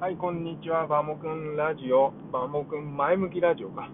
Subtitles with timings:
[0.00, 0.88] はい、こんにちは。
[0.88, 3.88] バモくんラジオ、バモくん前向きラジオか。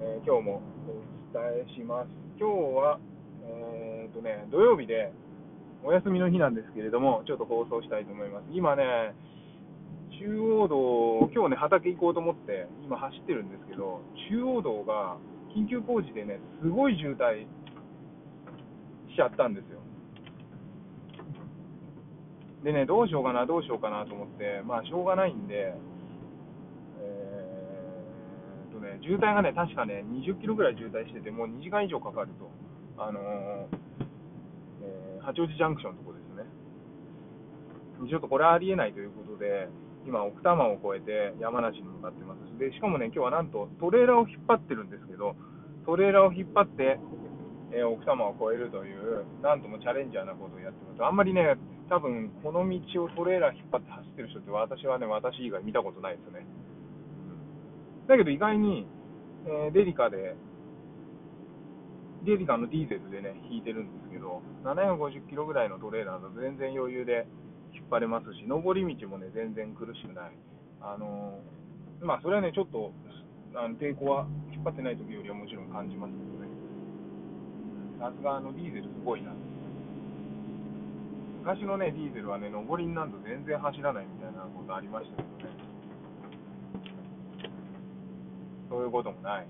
[0.00, 2.08] えー今日もお伝えします。
[2.40, 2.98] 今日は、
[3.44, 5.12] えーとね、土曜日で
[5.84, 8.46] お休みの日なんですけれども、ちょっと放送したいと思います。
[8.50, 9.14] 今ね、
[10.18, 14.00] 中央道、今日ね、畑行こうと思って、今走ってるんですけど、
[14.30, 15.18] 中央道が
[15.54, 17.44] 緊急工事でね、すごい渋滞
[19.12, 19.78] しちゃったんですよ。
[22.64, 25.74] でね、どうしようかな、どうしようかなと思って、まあ、しょうがないんで、
[27.00, 32.50] えーとね、渋滞がね、確かね、20キロぐらい渋滞してて、もう2時間以上かかると、
[33.02, 33.22] あのー
[34.82, 36.48] えー八王子ジャンクションのとこですね。
[38.08, 39.68] ちょっとこれはありえないということで、
[40.06, 42.58] 今、奥多摩を越えて山梨に向かってます。
[42.58, 45.36] で、しかもね、今日はなんとトレーラーを引っ張ってるんですけど、
[45.84, 46.98] トレーラーを引っ張って、
[47.72, 51.04] えー奥多摩を越えるという、なんともチャレンジャーなことをやってます。
[51.04, 51.56] あんまりね、
[51.88, 56.46] 多分この道をトレーラー引っ張って走ってる人って、私はね、私以外見たことないですね。
[58.06, 58.86] だけど意外に、
[59.46, 60.36] えーデリカで、
[62.24, 67.26] デリカのディーゼルでね、引いてるんですけど、750キロぐらいのトレーラーだと全然余裕で
[67.74, 70.32] 引っ張れますし、上り道もね、全然苦しくない。
[70.80, 71.58] あのー
[72.00, 72.92] まあ、それはね、ちょっと、
[73.54, 76.47] あの抵抗は引っ張ってない時よりはもちろん感じますけどね。
[77.98, 79.32] さすがあのディーゼルすごいな。
[81.40, 85.56] 昔のね、ディーゼルはね、上りになると全然走らないみたいなことありましたけどね。
[88.68, 89.46] そういうこともない。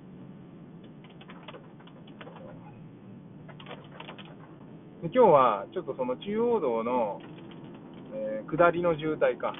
[5.02, 7.20] で今日はちょっとその中央道の、
[8.14, 9.52] えー下りの渋滞か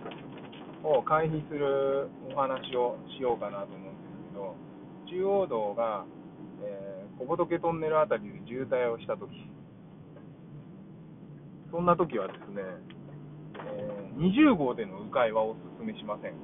[0.82, 4.56] を回避するお話をしようかなと思うんですけど、
[5.10, 6.06] 中央道が、
[7.18, 9.32] 小仏トンネルあたりで渋滞をしたとき、
[11.70, 12.62] そんな時はですね、
[13.66, 16.34] えー20号での迂回はおすすめしません。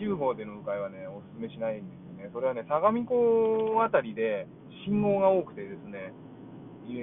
[0.00, 2.30] 20号での迂回はね、おすすめしないんですよね。
[2.32, 4.48] それはね、相模湖あたりで
[4.88, 6.14] 信号が多くてですね、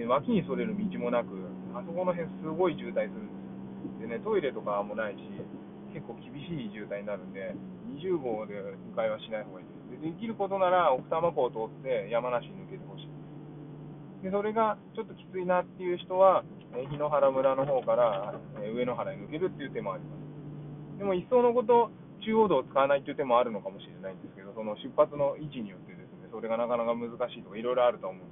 [0.09, 1.29] 脇にそれる道もなく、
[1.78, 3.29] あそこの辺すごい渋滞するん
[4.02, 4.09] です。
[4.09, 5.22] でね、トイレとかもないし、
[5.94, 7.53] 結構厳しい渋滞になるんで、
[7.94, 9.78] 20号で迂回はしない方がいいです。
[10.01, 13.09] できることなら奥多摩湖を通って山梨に抜けてほしい。
[14.23, 16.43] でそれがちょっときついなっていう人は、
[16.75, 20.99] えー檜原村の方から、え上野原に抜けるっていう手もあります。
[20.99, 21.89] でも一層のこと、
[22.21, 28.27] 中央道を使わないっていう手もあるのかもしれないんですけど、その出発の位置によってですね、それがなかなか難しいとかいろいろあると思うん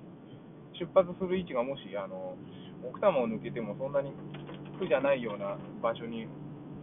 [0.75, 0.84] です。
[0.84, 2.35] 出発する位置がもし、あの
[2.84, 4.11] 奥多摩を抜けてもそんなに
[4.79, 6.28] 苦じゃないような場所に、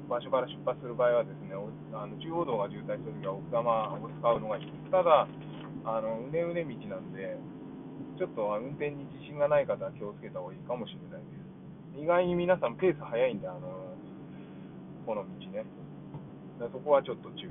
[0.08, 1.54] 場所から出発する場合はですね、
[1.92, 4.90] あの中央道が渋滞するときは奥多摩を使うのがいいです。
[4.90, 5.28] ただ、
[5.84, 7.36] あのうねうね道なんで、
[8.18, 11.28] ちょっと運転に自信がない方は気をつけた方がいいかもしれないで
[11.96, 12.02] す。
[12.02, 13.60] 意外に皆さんペース早いんで、あの
[15.06, 15.64] この道ね。
[16.72, 17.50] そこはちょっと注意。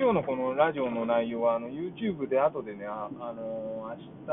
[0.00, 4.32] 今日のこのラジオの内容は、あの YouTube で後でね、あ、あの明日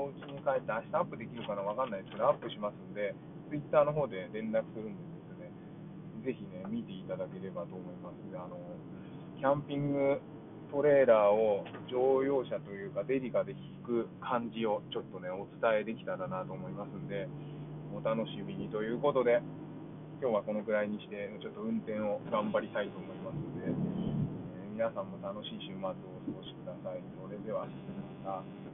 [0.00, 3.12] お家に帰って、明日アップできるかなわかんないですけど、アップしますんで、
[3.52, 5.52] Twitter の方で連絡するんでですね、
[6.24, 8.24] ぜひね、見ていただければと思います。
[8.32, 8.56] で、あの
[9.36, 10.16] キャンピング
[10.72, 17.28] トレーラーを乗用車というか、デリカで引く感じをちょっとね、お伝えできたらなと思いますんで、
[17.92, 19.42] お楽しみにということで、
[20.22, 23.81] 今日はこのくらいにして、ちょっと運転を頑張りたいと思いますので、
[24.82, 25.94] 皆さんも楽しい週末をお過
[26.34, 26.98] ごしください。
[27.14, 27.70] それでは、
[28.24, 28.71] また。